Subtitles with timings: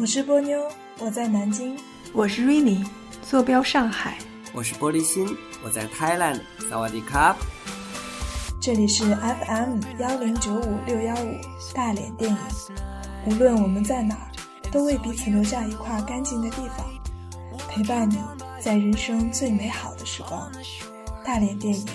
[0.00, 0.62] 我是波妞，
[1.00, 1.76] 我在南京；
[2.12, 2.86] 我是 Rainy，
[3.20, 4.12] 坐标上海；
[4.52, 6.40] 我是玻璃心，我在 Thailand。
[6.70, 7.36] 萨瓦迪卡！
[8.60, 11.34] 这里是 FM 幺零九五六幺五
[11.74, 12.38] 大连电影。
[13.26, 14.30] 无论我们在哪儿，
[14.70, 16.86] 都为彼此留下一块干净的地方，
[17.68, 18.18] 陪伴你
[18.60, 20.48] 在人生最美好的时光。
[21.24, 21.86] 大连电影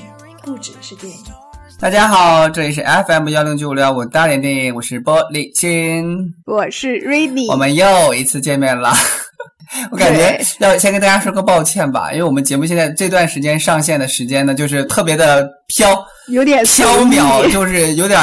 [0.41, 1.42] 不只是电影。
[1.79, 8.93] 大家好，这里是 FM 幺零九五六幺五大连电影，我是玻璃心，我是 Rainy，我们又一次见面了。
[9.91, 15.93] 我感觉要先跟大家说个抱歉吧，因为我们节目现在这段时间上线的时间呢，就是特别的飘。
[16.27, 18.19] 有点 飘渺，就是有点，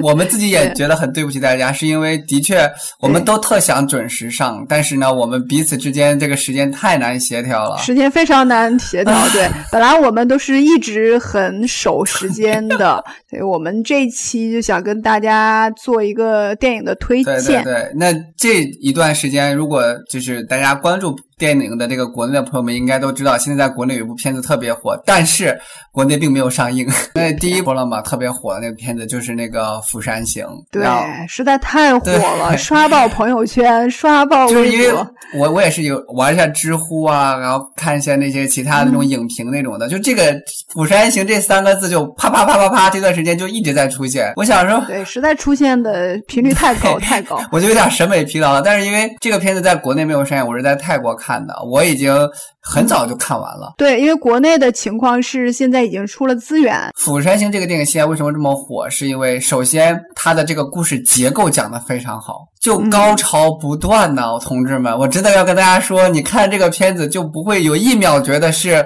[0.00, 9.14] 我们自己也觉得很对不起大家，是因为的确我们都特想准时上，但是呢，我们彼此之间这个时间太难协调了，时间非常难协调。
[9.32, 17.62] 对， 本来我们都是一直很守时间的， 所以我们这一期就想跟大家做一个电影的推荐。
[17.62, 21.14] 对对对，那这一段时间，如果就是大家关注。
[21.38, 25.58] 电影的这个国内的朋友们应该都知道，现在在国内有一部片子特别火，但是
[25.90, 26.86] 国内并没有上映。
[27.14, 30.86] 那第一波了嘛，特别火的那个片子就是那个《釜山行》，对，
[31.28, 34.46] 实在太火了，刷爆朋友圈，刷爆。
[34.48, 34.92] 就是因为
[35.34, 40.32] 我我也是有玩一下知乎啊，然后看一下那些其他的那种影评那种的，就这个
[40.72, 44.32] 《釜山行》这三个字就啪啪啪啪啪，这段时间就一直在出现。
[44.36, 48.62] 我想说，对，实在出现的频率太高太高，我就有点审美疲劳了。
[48.62, 51.33] 但是因为这个片子在国内没有上映，我是在泰国看。
[51.34, 52.12] 看的，我已经
[52.60, 53.74] 很早就看完了。
[53.76, 56.74] 对，因为国内的情况是现在已经出了资源。
[56.94, 58.88] 《釜山行》这个电影现在为什么这么火？
[58.88, 68.84] 是因为首先它的这个故事结构讲得非常好，就高潮不断呢，同志们，我真的要跟大家说，你看这个片子就不会有一秒觉得是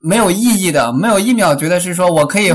[0.00, 2.52] 没有意义的，没有一秒觉得是说我可以。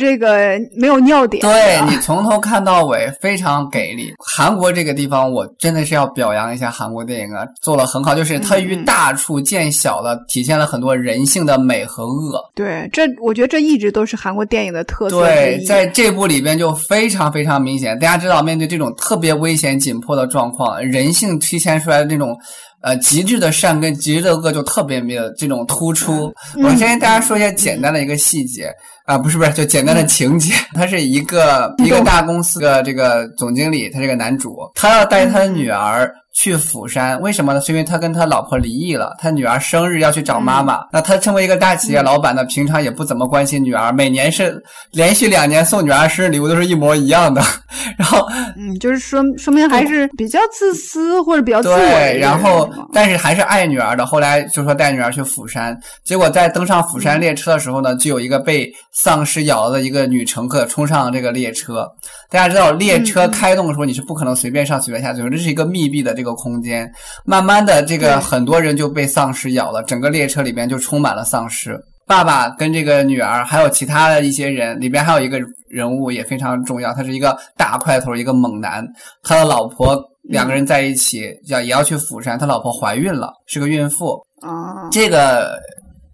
[0.00, 4.14] 这个没有尿点，对你从头看到尾非常给力。
[4.18, 12.42] 韩国这个地方，我真的是要表扬一下韩国电影啊，做了很好，就是它于大处见小了，体现了很多人性的美和恶。
[12.54, 15.20] 对，这我觉得这一直都是韩国电影的特色。
[15.20, 17.98] 对，在这部里边就非常非常明显。
[17.98, 22.34] 大家知道，面对这种特别危险紧迫的状况，人性体现出来的那种。
[22.82, 26.32] 呃，极致的善跟极致的恶就特别没有这种突出。
[26.62, 28.72] 我先跟大家说一下简单的一个细节
[29.04, 30.52] 啊，不是不是，就简单的情节。
[30.74, 36.10] 他是一个一个大公司的这个总经理，他这个男主，他要带他的女儿。
[36.32, 37.60] 去釜山，为什么呢？
[37.60, 40.80] 是因为他跟他老婆离异了，他女儿生日要去找妈妈。
[40.92, 47.42] 那他成为一个大企业老板呢，平常也不怎么关心女儿，每年是连续两年送女儿生日礼物都是一模一样的。
[47.98, 48.26] 然后，
[48.56, 51.76] 嗯，就是说说明还是比较自私或者比较自我。
[51.76, 54.06] 对，然后但是还是爱女儿的。
[54.06, 61.88] 后来就说带女儿去釜山，结果在登上釜山列车的时候呢，就有一个被丧尸咬了的一个女乘客冲上这个列车。
[62.30, 66.14] 大家知道，列车开动的时候你是不可能随便上随便下，最后这是一个密闭的。
[66.20, 66.86] 这个空间，
[67.24, 71.80] 慢慢的，这个很多人就被丧尸咬了，整个列车里边就充满了丧尸。
[72.06, 78.86] 爸爸跟这个女儿，还有其他的一些人，里边还有一个人物也非常重要，他是一个大块头，一个猛男，
[79.22, 84.20] 他的老婆两个人在一起，要也要去釜山，他老婆怀孕了，是个孕妇。
[84.42, 85.58] 啊，这个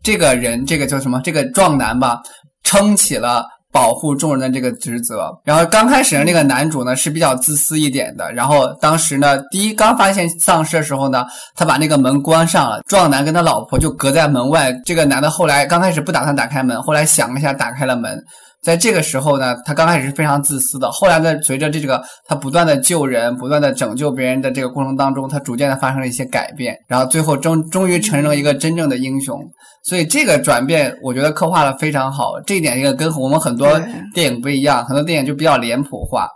[0.04, 1.20] 这个人，这个叫什么？
[1.24, 2.20] 这个壮男吧，
[2.62, 3.44] 撑起了。
[3.76, 14.72] 保护众人的这个职责，然后刚开始的那个男主呢是比较自私一点的，然后当时呢，第一刚发现丧尸的时候呢，他把那个门关上了，壮男跟他老婆就隔在门外。
[14.86, 18.18] 这个男的后来刚开始不打算打开门，后来想了一下，打开了门。
[18.66, 29.40] 在这个时候呢，他刚开始是非常自私的，后来呢，随着这个他不断的救人、不断的拯救别人的这个过程当中，他逐渐的发生了一些改变，然后最后终终于成了一个真正的英雄。
[29.84, 32.40] 所以这个转变，我觉得刻画的非常好。
[32.44, 33.80] 这一点一个跟我们很多
[34.12, 36.28] 电影不一样，很多电影就比较脸谱化。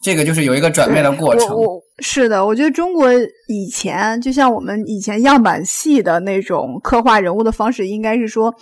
[0.00, 1.48] 这个就是有一个转变的过程。
[1.98, 3.12] 是的，我觉得中国
[3.48, 8.52] 以前就像我们以前样板戏的那种刻画人物的方式，应该是说，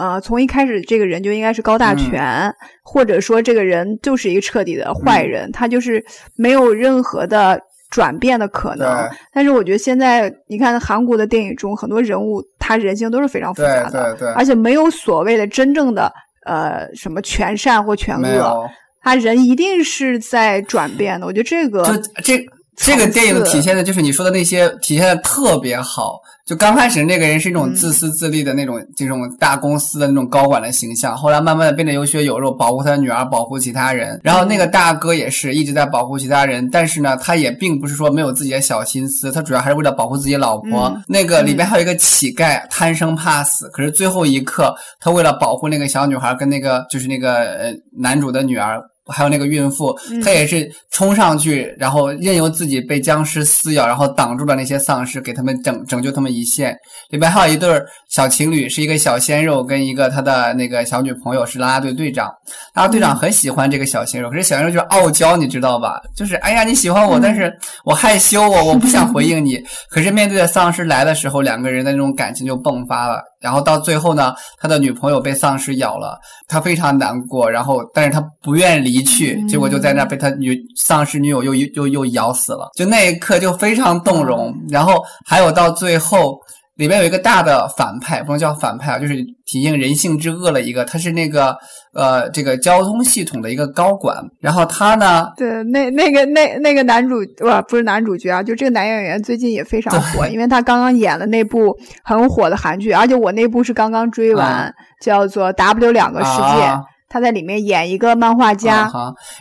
[0.00, 2.52] 呃，从一开始这个人就应该是高大全，
[2.82, 6.02] 或者说这个人就是一个彻底的坏人，他就是
[6.34, 7.60] 没有任何的。
[7.90, 8.88] 转变的可能，
[9.34, 16.08] 但是我觉得现在你看韩国的电影中很多人物，他人性都是非常复杂的，而且没有所谓的真正的
[16.46, 18.70] 呃什么全善或全恶，
[19.02, 21.26] 他人一定是在转变的。
[21.26, 22.46] 我觉得这个就这
[22.82, 26.20] 这个电影体现的就是你说的那些体现的特别好。
[26.46, 34.18] 就刚开始那个人是一种自私自利的那种这种大公司的那种高管的形象，后来慢慢的变得有血有肉，保护他的女儿，保护其他人。
[34.24, 40.92] 然后那个大哥也是一直在保护其他人，但是呢，他也并不是说没有自己的小心思，他主要还是为了保护自己老婆。
[41.06, 48.82] 那个里边还有一个乞丐，贪生怕死，可是最后一刻，他为了保护那个小女孩跟那个就是那个呃男主的女儿。
[49.06, 56.76] 还有那个孕妇，嗯她也是冲上去，然后任由自己被僵尸撕咬，然后挡住了那些丧尸，给他们拯拯救他们一线。
[57.08, 62.26] 里边还有一对儿小情侣，是一个小鲜肉跟一个他的那个小女朋友，是啦啦队队长。
[62.74, 66.00] 啦啦队长很喜欢这个小鲜肉，可是小鲜肉就是傲娇，你知道吧？
[66.14, 67.52] 就是哎呀，你喜欢我，但是
[67.84, 69.60] 我害羞，我我不想回应你。
[69.90, 73.22] 可是面对着丧尸来的时候，两个人的那种感情就迸发了。
[73.40, 77.50] 然后到最后呢，他的女朋友被丧尸咬了，他非常难过。
[77.50, 82.70] 然后，但是他不愿离去，结果就在那被他女丧尸女友又又又咬死了。
[82.76, 84.54] 就那一刻就非常动容。
[84.68, 86.38] 然后还有到最后。
[86.76, 91.54] 里面有一个大的反派，不能叫反派啊，就是体现人性之恶了一个，他是那个
[91.92, 108.88] 呃这个交通系统的一个高管，然后他呢，对，那那个那那个男主不不是男主角啊，就这个男演员最近也非常火，因为他刚刚演了那部很火的韩剧，而且我那部是刚刚追完，嗯叫做《W 两个世界》啊他在里面演一个漫画家，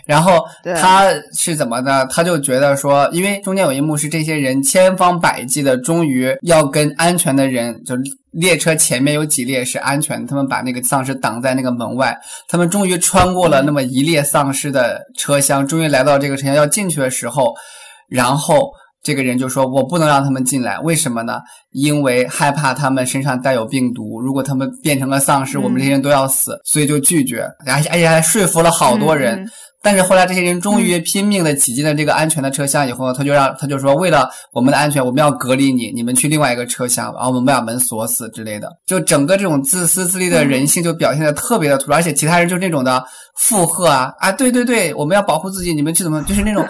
[0.03, 0.43] 然后
[0.81, 1.05] 他
[1.37, 2.05] 是怎么的？
[2.07, 7.95] 他就觉得说，因为中间有一幕是这些人千方百计的，终于要跟安全的人，就
[8.31, 12.17] 列车前面有几列是安全的，他们把那个丧尸挡在那个门外，
[12.47, 17.53] 他们终于穿过了那么一列丧尸的车厢，终于来到这个车厢要进去的时候，
[18.09, 18.71] 然后。
[19.01, 21.39] 这个人就说：“我不能让他们进来，为什么呢？
[21.71, 29.49] 因为害怕他们身上带有病毒，如果他们变成了丧尸，嗯我们这些人都要死，所以就拒绝，而且而且还说服了好多人。
[29.81, 38.69] 但是后来这些人终于拼命的挤进了这个安全的车厢以后，他就让他就说，为了我们的安全，我们要隔离你，你们去另外一个车厢，然后我们把门锁死之类的。
[38.85, 43.01] 就整个这种自私自利的人性就表现的特别的突出，而且其他人就是那种的
[43.37, 46.67] 附和啊啊，对对对，我们要保护自己，你们去怎么就是那种。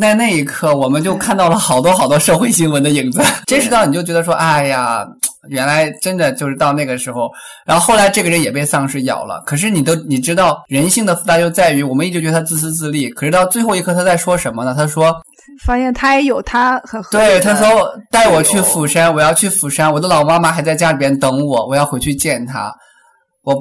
[0.00, 3.22] 在那一刻，我们就看到了好多好多社会新闻的影子。
[3.46, 5.06] 真实到你就觉得说，哎呀，
[5.48, 7.30] 原来真的就是到那个时候。
[7.64, 14.74] 然后后来这个人也被丧尸咬了，可是你都你知道，人性的复杂就在于，我们一直觉得他自私自利，可是到最后一刻他在说什么呢？
[14.76, 15.14] 他说，
[15.64, 22.72] 发现他也有他很对，他说带我去釜山，我要去釜山，我的老妈妈还在家里边等我，我要回去见她。
[23.42, 23.54] 我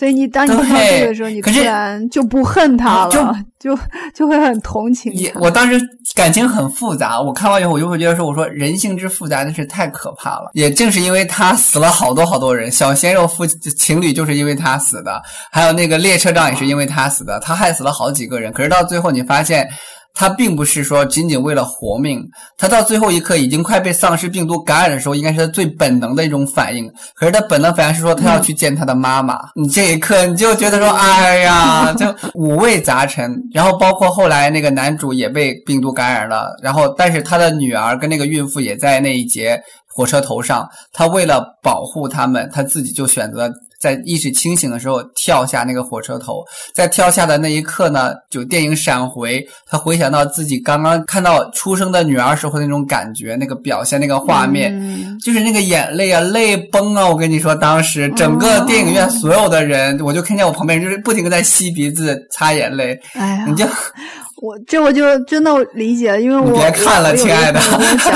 [0.00, 3.78] 所以你当你看到这个的时候，你突然就不恨他了，就
[4.14, 5.40] 就会很同情也，他。
[5.40, 5.78] 我当时
[6.14, 7.20] 感情很复杂。
[7.20, 10.52] 我看完以后，我就会觉得说，我说人性之复杂真是太可怕了。
[10.54, 15.20] 也正是因为他死了好多好多人，小鲜肉夫情侣就是因为他死的，
[15.52, 18.50] 还有那个列车长也是因为他死的，他害死了好几个人。
[18.54, 19.68] 可是到最后，你发现。
[20.14, 22.22] 他并不是说仅仅为了活命，
[22.58, 26.90] 他到最后一刻已经快被丧尸病毒感染的时候，应该是他最本能的一种反应。
[27.14, 29.38] 可是他本能反应是说他要去见他的妈妈。
[29.54, 33.34] 你这一刻你就觉得说，哎呀， 就五味杂陈。
[33.52, 43.50] 然后包括后来那个男主也被病毒感染了，然后但是他的女儿跟那个孕妇也在那一节火车头上，他为了保护他们，他自己就选择。
[43.80, 46.44] 在意识清醒的时候跳下那个火车头，
[46.74, 57.08] 在跳下的那一刻呢，就电影闪回，他回想到自己刚刚看到出生的女儿时候那种感觉，那个表现，那个画面，嗯就是那个眼泪啊，泪崩啊！
[57.08, 63.64] 我跟你说，当时整个电影院所有的人，我就看见我旁边人就是不停的在吸鼻子、擦眼泪，哎呀，你就
[64.42, 67.60] 我这我就真的理解，因为我别看了亲爱的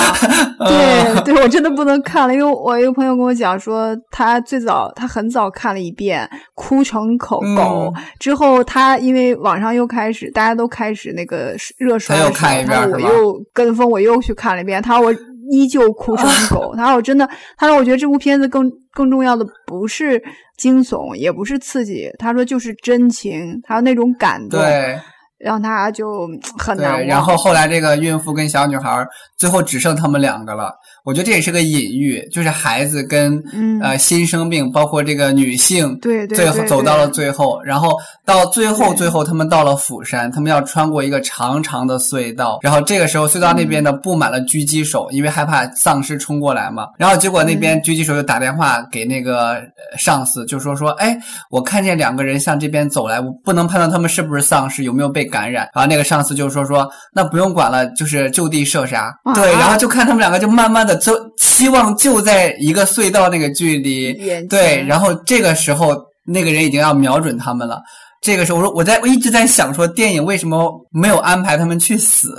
[0.67, 15.15] 对对，我真的不能看了，因为我一个朋友跟我讲说，他最早他很早看了一遍，哭成口狗，嗯之后他因为网上又开始大家都开始那个热刷他又看一遍我又跟风，我又去看了一遍，他说我
[15.51, 20.23] 依旧哭成狗，他说我真的，他说我觉得这部片子更更重要的不是
[20.57, 24.59] 惊悚，也不是刺激，他说就是真情，还有那种感动。
[24.59, 24.99] 对。
[25.45, 26.27] 让他就
[26.59, 30.73] 很难然后后来这个孕妇跟小女孩最后只剩他们两个了。
[31.05, 46.89] 我觉得这也是个隐喻，就是孩子跟、嗯呃新生命，包括这个女性，对对最后走到了最后，然后到最后最后他们到了釜山，他们要穿过一个长长的隧道，然后这个时候隧道那边呢布满了狙击手，因为害怕丧尸冲过来嘛。
[46.97, 51.15] 然后结果那边狙击手就打电话给那个呃上司，就说说，哎，
[51.51, 55.69] 我看见两个人向这边走来，我不能判断他们是不是丧尸，有没有被感染。
[55.75, 59.13] 然后那个上司就说说，那不用管了，就是就地射杀。
[59.25, 64.13] 啊对，然后就看他们两个就慢慢的就希望就在一个隧道那个距离，
[64.49, 67.83] 对，然后这个时候那个人已经要瞄准他们了。
[68.23, 72.35] 这个时候，我说我在我一直在想说，电影为什么没有安排他们去死，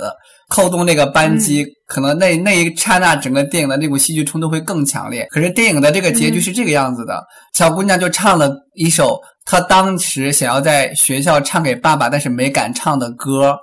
[0.48, 1.62] 扣动那个扳机？
[1.62, 5.24] 嗯可能那那一刹那，整个电影的那股戏剧冲突会更强烈。
[5.30, 13.56] 可是电影的这个结局嗯是这个样子的：小姑娘就唱了一首她当时想要在学校唱给爸爸，但是没敢唱的歌。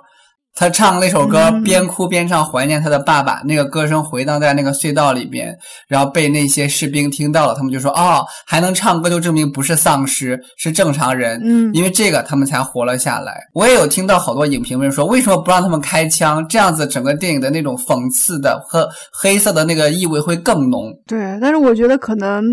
[0.54, 3.42] 他唱那首歌，嗯边哭边唱，怀念他的爸爸。
[3.44, 5.56] 那个歌声回荡在那个隧道里边，
[5.88, 13.40] 然后被那些士兵听到了，他们就说：“哦，还能唱歌，就证明不是丧尸，是正常人。”嗯因为这个他们才活了下来。
[13.52, 16.46] 我也有听到好多影评人说，为什么不让他们开枪？
[16.48, 20.92] 这样子整个电影的那种讽刺的和黑色的那个意味会更浓。
[21.06, 22.44] 对，但是我觉得可能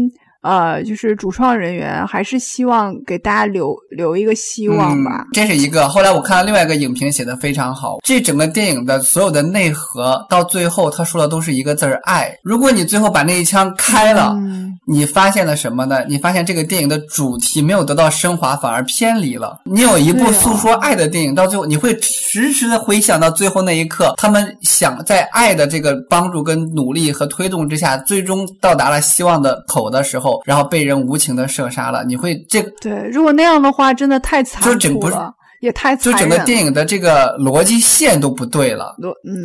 [0.42, 5.28] 呃，就是主创人员还是希望给大家留留一个希望吧嗯。
[5.34, 5.88] 这是一个。
[5.88, 12.36] 后来我看到另外一个影评写的非常好，这整个电影的所有的内核到最后他说的都是一个字儿爱。
[12.44, 16.04] 如果你最后把那一枪开了，嗯你发现了什么呢？
[16.10, 19.62] 你发现这个电影的主题没有得到升华，反而偏离了。
[19.64, 32.04] 你有一部诉说爱的电影，到最后你会时时的回想到最后那一刻，他们想在爱的这个帮助跟努力和推动之下，最终到达了希望的口的时候，然后被人无情的射杀了。
[32.04, 36.12] 你会这个对，如果那样的话，真的太残就整不是酷了，也太就。
[36.14, 38.96] 整个电影的这个逻辑线都不对了。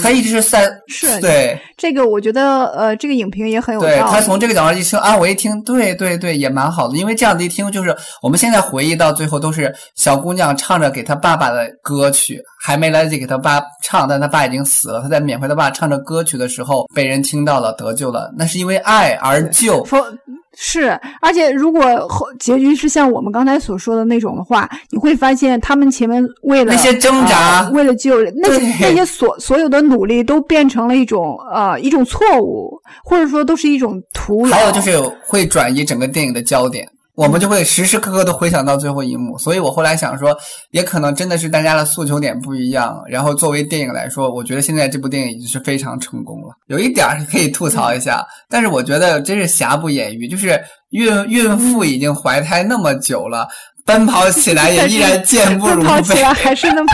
[0.00, 3.94] 他一直是在是对这个，我觉得呃，这个影评也很有道理。
[3.94, 19.84] 对，他从这个角度一听啊，我一听，对对对，也蛮好的，因为这样子一听，就是我们现在回忆到最后，都是小姑娘唱着给她爸爸的歌曲，还没来得及给她爸唱，但她爸已经死了，她在缅怀她爸唱着歌曲的时候，被人听到了，得救了，那是因为爱而救。
[20.56, 32.72] 否是，而且如果后结局是像我们刚才所说的那种的话，你会发现他们前面为了那些挣扎呃为了救人，那些那些所所有的努力都变成了一种呃一种错误，
[33.04, 34.56] 或者说都是一种徒劳。
[34.56, 36.88] 还有就是会转移整个电影的焦点。
[37.16, 40.36] 我们就会时时刻刻都回想到最后一幕，所以我后来想说，
[40.70, 43.02] 也可能真的是大家的诉求点不一样。
[43.08, 46.48] 然后作为电影来说，我觉得现在这部电影已经是非常成功了。
[46.66, 53.48] 有一点儿可以吐槽一下， 但是我觉得真是瑕不掩瑜，就是孕孕妇已经怀胎那么久了，
[53.86, 56.22] 奔跑起来也依然健步如 奔跑起飞。
[56.22, 56.92] 来还是那么，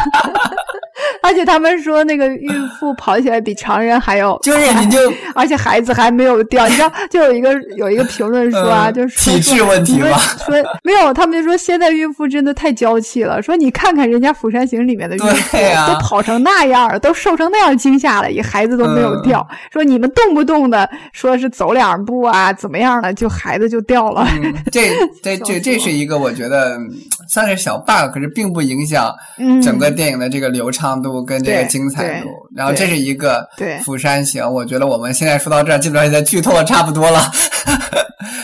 [1.22, 4.98] 而且他们说那个孕妇跑起来比常人还要就是你就
[5.34, 24.26] 而且孩子还没有掉，你知道，就有一个有一个评论说啊，嗯就是体质问题说吧说没有，他们就说现在孕妇真的太娇气了，说你看看人家《釜山行》里面的孕妇、都跑成那样了，都瘦成那样惊吓了，也孩子都没有掉，嗯说你们动不动的说是走两步啊，怎么样了，就孩子就掉了。
[24.42, 24.90] 嗯，这
[25.22, 26.90] 这这这是一个我觉得嗯
[27.28, 32.56] 算是小 bug，可是并不影响嗯整个电影的这个流畅度跟这个精彩度对。
[32.56, 37.30] 然后这是一个对釜山行，我觉得我们现在说到这儿，基本上已经剧透的差不多了，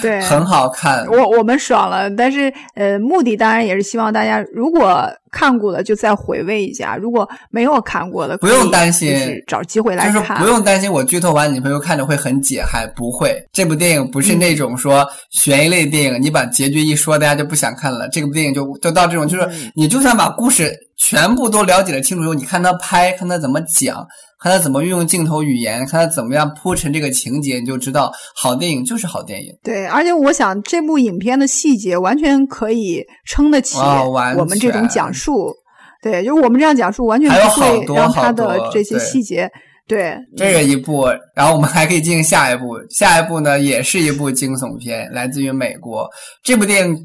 [0.01, 1.07] 对， 很好看。
[1.09, 9.15] 我我们爽了，但是呃，目的当然也是希望大家如果看过了就再回味一下，如果没有看过的，不用担心
[9.47, 13.37] 找机会来就是看，不用担心我剧透完，你朋友看着会很解嗨，不会。
[13.53, 18.09] 这部电影不是那种说悬疑类电影，你把结局一说，大家就不想看了。
[18.09, 24.07] 这部电影就就到这种，就是嗯你就算把故事全部都了解的清楚以后，你看他拍，看他怎么讲，
[24.41, 29.53] 看他怎么运用镜头语言，看他怎么样铺陈这个情节，你就知道好电影就是好电影。
[29.63, 35.53] 对，而且我想这部影片的细节完全可以撑得起我们这种讲述。
[36.01, 39.51] 对，就是我们这样讲述，完全还有不会好多让他的这些细节，
[39.89, 42.79] 对，这个一部，然后我们还可以进行下一步。
[42.89, 46.09] 下一部呢，也是一部惊悚片，来自于美国。
[46.45, 46.97] 这部电影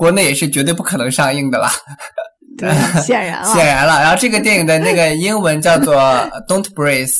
[0.00, 1.68] 国内也是绝对不可能上映的了。
[2.56, 2.70] 对，
[3.02, 4.00] 显然了， 显然了。
[4.00, 5.94] 然后这个电影的那个英文叫做
[6.48, 7.14] “Don't Breathe”，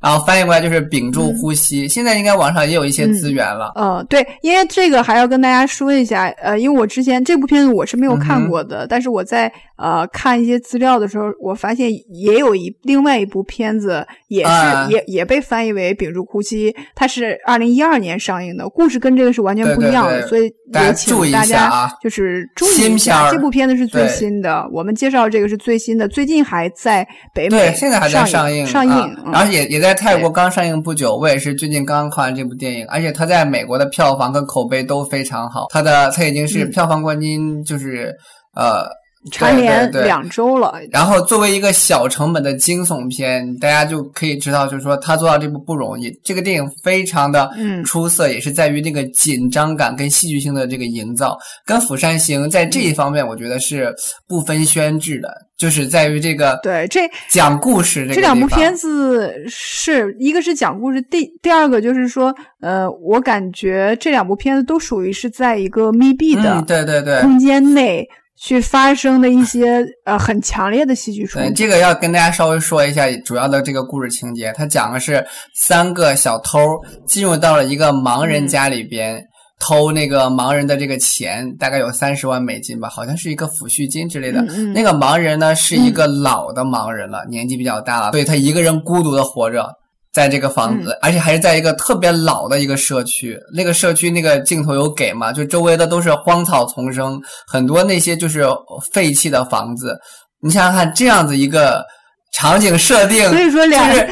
[0.00, 1.86] 然后翻译过来就是“屏住呼吸”。
[1.92, 3.72] 现在应该网上也有一些资源了。
[3.76, 31.16] 嗯，对，因为这个还要跟大家说一下，呃，因为我之前这部片子我是没有看过的，但是我在呃看一些资料的时候，我发现也有一另外一部片子也是、啊也也被翻译为《屏住呼吸》，它是二零一二年上映的，故事跟这个是完全不一样的，对所以大家也请注意一下大家啊就是注意新片一下，儿这部片子是最新的，我们介绍这个是最新的，最近还在北美对，现在还在上映，上映，然后也也在泰国刚上映不久。
[31.16, 35.66] 我也是最近刚看完这部电影，而且它在美国的票房跟口碑都非常好。
[35.70, 38.14] 它的它已经是嗯票房冠军，就是、
[38.54, 38.86] 呃
[39.30, 46.10] 蝉联两周了，然后作为一个小成本的惊悚片，大家就可以知道，就是说他做到这部不容易。
[46.24, 53.94] 这个电影非常的嗯出色，也是在于那个紧张感跟戏剧性的这个营造，跟《釜山行》在这一方面，我觉得是
[54.26, 57.02] 不分轩制的，就是在于这个对这。
[57.28, 67.20] 讲故事这这两部片子，子是一个是讲故事，第第二个就是说，呃，我感觉这两部片子都属于是在一个密闭的嗯，对对对。
[67.20, 68.06] 空间内
[68.42, 71.54] 去发生的一些呃很强烈的戏剧冲对，突。
[71.54, 74.52] 这个要跟大家稍微说一下主要的这个故事情节。
[74.56, 76.58] 它讲的是三个小偷
[77.06, 79.24] 进入到了一个盲人家里边，
[79.60, 84.40] 偷那个盲人的这个钱，大概有三十万美金吧，好像是一个抚恤金之类的。
[84.40, 89.70] 嗯嗯那个盲人呢是一个老的盲人了，年纪比较大了，所以他一个人孤独的活着。
[90.12, 93.40] 在这个房子，而且还是在一个特别老的一个社区。
[93.52, 95.32] 那个社区那个镜头有给嘛？
[95.32, 98.46] 就周围的都是荒草丛生，很多那些就是
[98.92, 99.98] 废弃的房子。
[100.40, 101.82] 你想想看，这样子一个
[102.32, 104.08] 场景设定，所以说两就是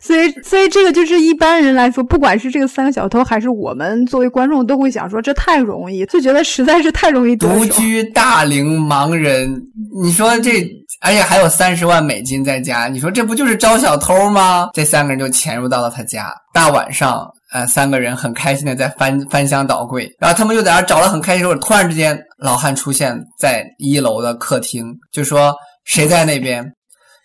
[0.00, 7.64] 所以，所以这个就是一般人来说，不管是这个三个小偷，还是我们作为观众，都会想说这太容易，就觉得实在是太容易得独。
[7.66, 9.60] 居大龄盲人，
[10.02, 10.64] 你说这，
[11.00, 14.68] 而且还有三十万美金在家，你说这不就是招小偷吗？
[14.74, 26.64] 这三个人就潜入到了他家，大晚上，呃，三个人很开心的在翻翻箱倒柜，然后他们就在那儿找了很开心的时候，突然之间，老汉出现在一楼的客厅，就说谁在那边？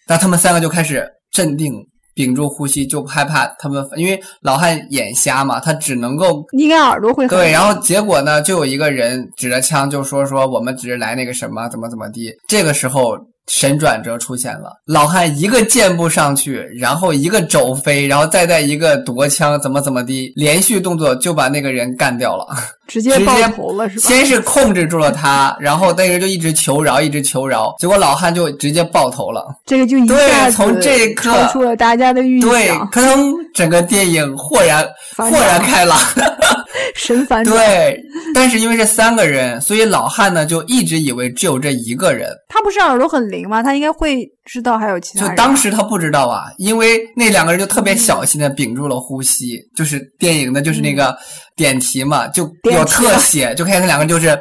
[0.08, 1.74] 那他们三个就开始镇定。
[2.16, 12.34] 屏住呼吸，就害怕他们，因为老汉眼瞎嘛，他只能够应该耳朵会对，然后结果呢，就有一个人指着枪就说说我们只是来那个什么怎么怎么地。
[12.48, 13.16] 这个时候
[13.48, 22.46] 神转折出现了，老汉一个箭步上去，然后一个肘飞，然后再带一个夺枪怎么怎么的，连续动作就把那个人干掉了，
[22.88, 24.06] 直接爆头了是吧？
[24.06, 29.46] 先是控制住了他，然后那个人就一直求饶，一直求饶，结果老汉就直接爆头了。
[29.66, 34.86] 这个就一下对，从这一刻超出了大家的预对， 想，可能整个电影豁然
[35.16, 35.98] 豁然开朗。
[36.98, 37.44] 神烦。
[37.46, 37.98] 对，
[38.34, 42.30] 但是因为是三个人，所以老汉呢就一直以为只有这一个人。
[42.50, 43.64] 他不是耳朵很灵吗？
[43.64, 45.36] 他应该会知道还有其他就。
[45.36, 51.16] 当时他不知道啊，因为那两个人就特别小心的屏住了呼吸，就是电影的就是那个
[51.56, 54.38] 点题嘛，就有特写，就看见那两个人就是。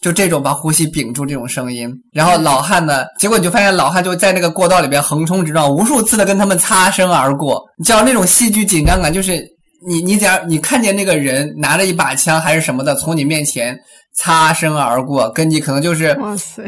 [0.00, 7.62] 就这种把呼吸屏住这种声音，然后老汉呢，结果你就发现老汉就在那个过道里边横冲直撞，无数次的跟他们擦身而过。
[7.78, 9.44] 你知道那种戏剧紧张感，就是
[9.86, 13.78] 你你假如你看见那个人拿着一把枪还是什么的从你面前
[14.14, 16.16] 擦身而过，跟你可能就是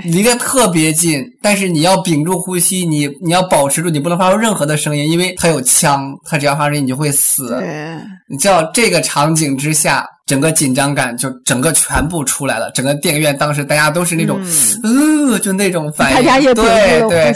[0.02, 7.48] 离得特别近，但是你要屏住呼吸，你你要保持住，你不能发出任何的声音，因为他有枪，他只要发出声音你就会死。
[7.48, 7.96] 对，
[8.28, 12.70] 你知道这个场景之下，整个紧张感就整个全部出来了。
[12.70, 14.40] 整个电影院当时大家都是那种，
[14.82, 16.16] 呃，就那种反应。
[16.54, 17.34] 对对。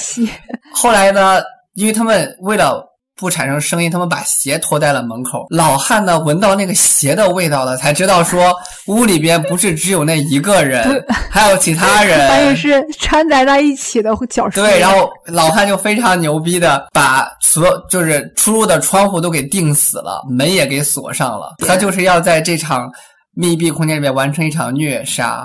[0.72, 1.38] 后来呢，
[1.74, 2.82] 因为他们为了
[3.18, 5.46] 不产生声音，他们把鞋脱在了门口。
[5.50, 8.54] 老汉呢，闻到那个鞋的味道了，才知道说
[8.86, 12.18] 屋里边不是只有那一个人，还有其他人。
[12.28, 14.62] 发现是掺杂在一起的脚声。
[14.62, 21.56] 对，然后老汉就非常牛逼的把所有就是出入的窗户都给钉死了，门也给锁上了。
[21.66, 22.88] 他就是要在这场
[23.34, 25.44] 密闭空间里面完成一场虐杀。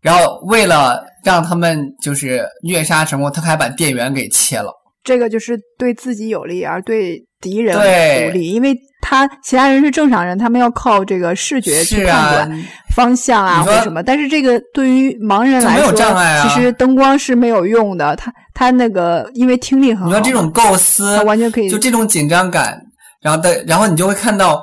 [0.00, 4.72] 然后为了让他们就是虐杀成功，他还把电源给切了。
[5.04, 14.02] 这个就是对自己有利，而对敌人对不利，因为他其他人是正常人，他们要靠这个视觉去是判啊断，方向啊或者什么。
[14.02, 18.14] 但是这个对于盲人来说，啊其实灯光是没有用的。
[18.14, 22.80] 他他那个因为听力很好，你说这种构思他，完全可以就这种紧张感，
[23.20, 24.62] 然后的，然后你就会看到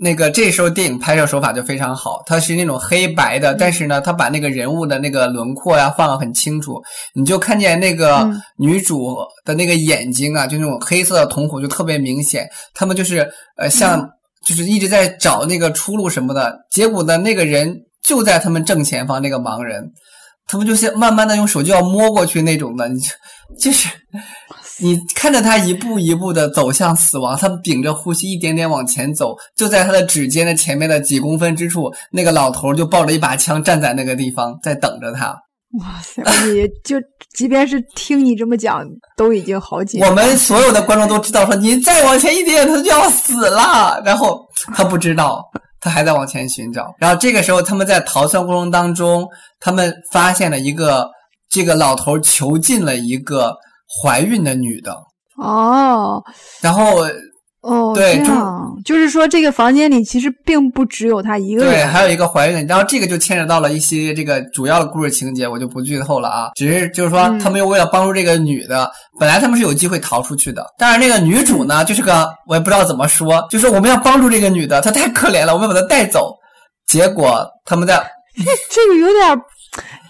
[0.00, 6.82] 那个这时候电影拍摄手法就非常好，它是那种黑白的，但是呢，它把那个人物的那个轮廓呀放得很清楚，
[7.14, 14.08] 你就看见那个嗯女主的那个眼睛啊，就那种黑色的瞳孔就特别明显，他们就是呃像
[14.44, 19.92] 就是一直在找那个出路什么的，结果呢，那个人就在他们正前方，那个盲人。
[20.52, 23.08] 他们就是慢慢的用手就要摸过去那种的，你就
[23.56, 23.88] 就是
[24.80, 35.36] 你看着他一步一步的走向死亡，他屏着呼吸一点点往前走，就在他的指尖的前面的几公分之处，那个老头就抱着一把枪站在那个地方在等着他。
[35.78, 36.20] 哇塞！
[36.46, 36.96] 你就
[37.36, 38.84] 即便是听你这么讲，
[39.16, 40.10] 都已经好紧张。
[40.10, 44.02] 我们所有的观众都知道说，你再往前一点，他就要死了。
[44.04, 45.44] 然后他不知道，
[45.80, 46.92] 他还在往前寻找。
[46.98, 49.24] 然后这个时候，他们在逃窜过程当中，
[49.60, 51.08] 他们发现了一个
[51.48, 53.54] 这个老头囚禁了一个
[54.02, 54.94] 怀孕的女的，
[55.36, 56.22] 哦
[56.60, 57.02] 然后
[57.62, 61.88] 哦，对就这样就是说，这个房间里其实并不只有她一个人对，人。
[61.88, 66.50] 还有一个怀孕的，然后这个就牵扯到了一些这个主要的故事情节，我就不剧透了啊。
[66.54, 76.34] 只是就是说，嗯他们又为了帮助这个女的，本来他们是有机会逃出去的，但是那个女主呢，就是个我也不知道怎么说，就是我们要帮助这个女的，她太可怜了，我们要把她带走。
[76.86, 77.94] 结果他们在
[78.70, 79.36] 这个有点儿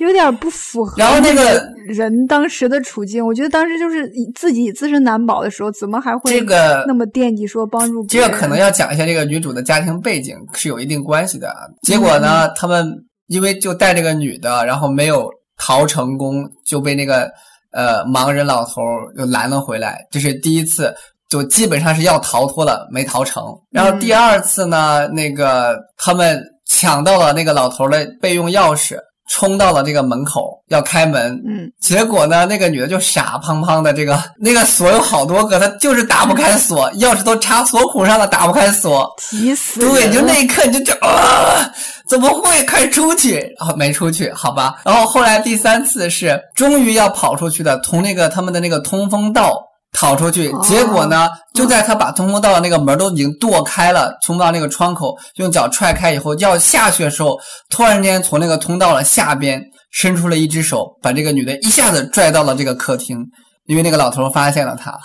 [0.01, 3.25] 有点儿不符合然后那个人当时的处境。
[3.25, 8.21] 我觉得当时就是自己自身难保的时候，怎么还会这个那么惦记说帮助这？
[8.21, 11.55] 个可能要讲一下这个女主的家庭背景是有一定关系的。
[11.83, 12.91] 结果呢，他们
[13.27, 17.31] 因为就带这个女的，然后没有逃成功，就被那个
[17.73, 18.81] 呃盲人老头
[19.19, 19.99] 又拦了回来。
[20.11, 20.95] 这是第一次，
[21.29, 23.45] 就基本上是要逃脱了，没逃成。
[23.71, 28.97] 然后第二次呢，那个他们抢到了那个老头的备用钥匙。
[29.31, 39.79] 冲到了这个门口要开门，嗯，结果呢，那个女的就傻胖胖的，这个 那个锁有好多个，她就是打不开锁， 钥匙都插锁孔上了，打不开锁，急死！
[39.79, 41.71] 对，就那一刻你就觉啊，
[42.09, 42.63] 怎么会？
[42.65, 43.39] 快出去！
[43.59, 44.75] 然后没出去，好吧。
[44.85, 49.70] 然后后来第三次是终于要跑出去的，从那个他们的那个通风道。
[49.93, 51.29] 逃出去，结果呢？
[51.53, 57.37] 就在他把通风道的那个门都已经剁开了，通到那个窗口，用脚踹开以后要下去的时候，
[57.69, 63.19] 突然间从那个通道的下边伸出了一只手，把这个女的一下子拽到了这个客厅，
[63.67, 64.97] 因为那个老头发现了他。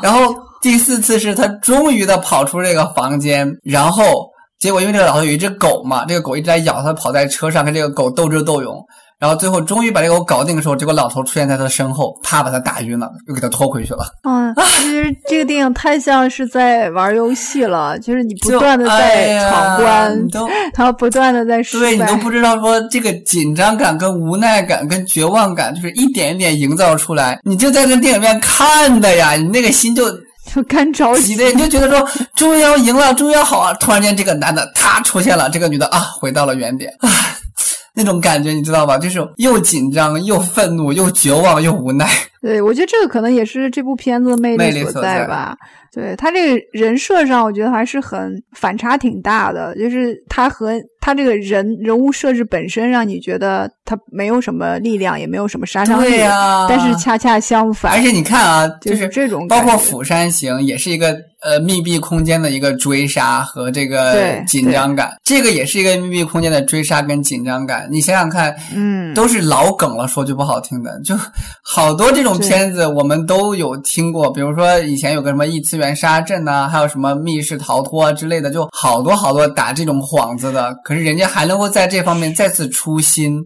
[0.00, 8.80] 然后第四次是他终于的跑出这个房间，然后结果因为这个老头有一只狗嘛，这个狗一直在咬他，跑在车上跟这个狗斗智斗勇。
[9.20, 14.06] 然后最后终于把这个我搞定的时候，结果老头出现在他的身后，啪把他打晕了，又给他拖回去了。
[14.24, 20.28] 嗯，其实这个电影太像是在玩游戏了，就是你不断的在闯关，
[20.74, 27.38] 然后不断的在失败，对你都不知道说这个紧张感、跟无奈感、跟绝望感，就是一点一点营造出来。
[27.44, 30.10] 你就在那电影院看的呀，你那个心就
[30.50, 33.74] 就干着急的，你就觉得说终于要赢了，终于要好啊。
[33.74, 36.90] 突然间这个男的他出现了，这个女的啊回到了原点。
[37.94, 38.98] 那种感觉你知道吧？
[38.98, 42.06] 就是又紧张又愤怒又绝望又无奈。
[42.40, 45.56] 对，我觉得这个可能也是这部片子的魅力所在吧。
[45.92, 49.74] 对他这个人设上，我觉得还是很反差挺大的。
[49.76, 56.08] 就是他和他这个人人物设置本身，让你觉得他没有什么力量，也没有什么杀伤力。
[56.08, 57.92] 对呀，但是恰恰相反。
[57.92, 65.12] 而且你看啊，就是这种，包括《釜山行》也是一个呃密闭空间的一个追杀和这个紧张感。
[65.24, 67.88] 这个也是一个密闭空间的追杀跟紧张感。
[67.90, 70.06] 你想想看，嗯，都是老梗了。
[70.06, 71.14] 说句不好听的，就
[71.62, 74.30] 好多这种片子我们都有听过。
[74.30, 80.74] 比如说以前有个什么异次元杀阵呐，还有什么密室逃脱啊之类的，就好多好多打这种幌子的。
[80.90, 83.40] 可是人家还能够在这方面再次出新。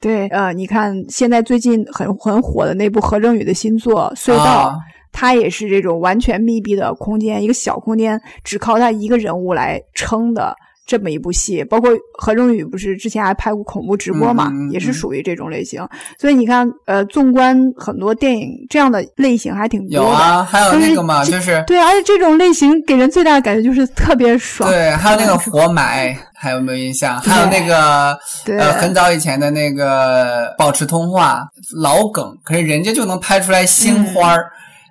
[0.00, 4.70] 对，呃，你看现在最近很很火的那部何正宇的新作《隧道》，
[5.10, 10.54] 它也是这种完全密闭的空间，一个小空间，只靠他一个人物来撑的。
[10.86, 15.86] 这么一部戏，包括何正宇不是之前还拍过恐怖直播嘛，也是属于这种类型。
[16.18, 19.96] 所以你看，呃，纵观很多电影，这样的类型还挺多的。
[19.96, 24.70] 有啊，还有那个嘛，就是对，而且这种类型给人最大的感觉就是特别爽。
[24.70, 27.18] 对，还有那个活埋，还有没有印象？
[27.20, 31.42] 还有那个呃，很早以前的那个保持通话
[31.80, 34.50] 老梗，可是人家就能拍出来新花儿。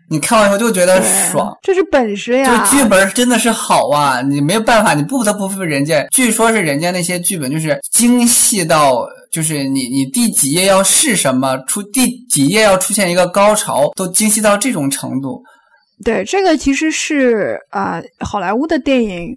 [0.10, 2.68] 你看完以后就觉得爽，这是本事呀！
[2.68, 6.06] 就剧本真的是好啊，你没有办法，你不得不服人家。
[6.12, 15.42] 据说是人家那些剧本就是精细到，就是你你第几页要是什么，出第几页要出现一个高潮，都精细到这种程度。
[16.04, 19.36] 对，这个其实是啊，好莱坞的电影。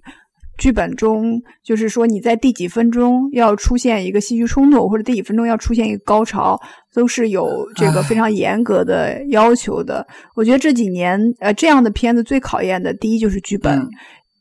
[0.59, 6.59] 剧本中就是说，你在第几分钟要出现一个戏剧冲突，或者第几分钟要出现一个高潮，
[6.95, 10.07] 都是有这个非常严格的要求的。
[10.35, 13.87] 我觉得这几年，呃，这样的片子最考验的，第一就是剧本。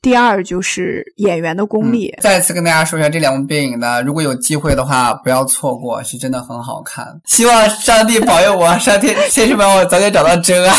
[0.01, 2.13] 第二就是演员的功力。
[2.21, 7.07] 再次跟大家说一下这两部电影呢，如果有机会的话，不要错过，是真的很好看。
[7.25, 10.75] 希望上帝保佑我，上天天使们，我早点找到真爱。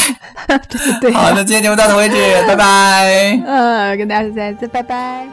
[1.02, 2.16] 对，好，那今天节目到此为止，
[2.48, 3.40] 拜拜。
[3.46, 5.28] 嗯，跟大家再再拜拜。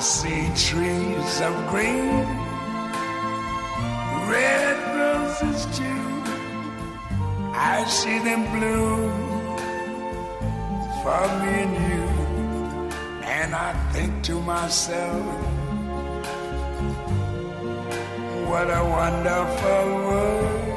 [11.03, 12.07] for me and you.
[13.25, 15.21] And I think to myself,
[18.47, 20.76] what a wonderful world.